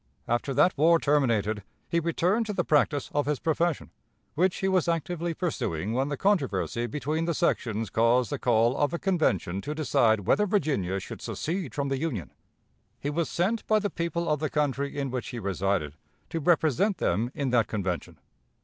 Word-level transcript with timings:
After 0.27 0.51
that 0.55 0.75
war 0.79 0.97
terminated, 0.97 1.61
he 1.87 1.99
returned 1.99 2.47
to 2.47 2.53
the 2.53 2.63
practice 2.63 3.11
of 3.13 3.27
his 3.27 3.37
profession, 3.39 3.91
which 4.33 4.55
he 4.57 4.67
was 4.67 4.87
actively 4.87 5.35
pursuing 5.35 5.93
when 5.93 6.09
the 6.09 6.17
controversy 6.17 6.87
between 6.87 7.25
the 7.25 7.35
sections 7.35 7.91
caused 7.91 8.31
the 8.31 8.39
call 8.39 8.75
of 8.75 8.95
a 8.95 8.97
convention 8.97 9.61
to 9.61 9.75
decide 9.75 10.21
whether 10.21 10.47
Virginia 10.47 10.99
should 10.99 11.21
secede 11.21 11.75
from 11.75 11.89
the 11.89 11.99
Union. 11.99 12.31
He 12.99 13.11
was 13.11 13.29
sent, 13.29 13.63
by 13.67 13.77
the 13.77 13.91
people 13.91 14.27
of 14.27 14.39
the 14.39 14.49
county 14.49 14.97
in 14.97 15.11
which 15.11 15.27
he 15.27 15.37
resided, 15.37 15.97
to 16.31 16.39
represent 16.39 16.97
them 16.97 17.29
in 17.35 17.51
that 17.51 17.67
convention. 17.67 18.17